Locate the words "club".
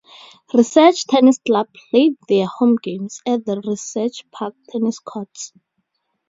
1.45-1.67